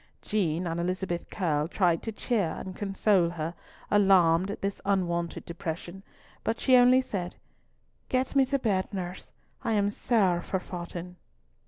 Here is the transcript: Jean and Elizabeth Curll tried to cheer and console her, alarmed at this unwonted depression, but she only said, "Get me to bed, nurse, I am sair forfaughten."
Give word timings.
Jean 0.23 0.65
and 0.65 0.79
Elizabeth 0.79 1.29
Curll 1.29 1.67
tried 1.67 2.01
to 2.01 2.11
cheer 2.11 2.55
and 2.57 2.75
console 2.75 3.29
her, 3.29 3.53
alarmed 3.91 4.49
at 4.49 4.59
this 4.63 4.81
unwonted 4.83 5.45
depression, 5.45 6.01
but 6.43 6.59
she 6.59 6.75
only 6.75 7.01
said, 7.01 7.35
"Get 8.09 8.35
me 8.35 8.43
to 8.45 8.57
bed, 8.57 8.91
nurse, 8.91 9.31
I 9.63 9.73
am 9.73 9.91
sair 9.91 10.41
forfaughten." 10.41 11.17